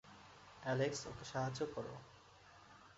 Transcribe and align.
Alex 0.63 1.01
ওকে 1.07 1.25
সাহায্য 1.25 1.59
করো। 1.75 1.93